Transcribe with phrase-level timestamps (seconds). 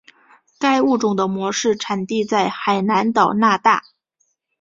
[0.57, 3.83] 该物种的模式产地在海南岛那大。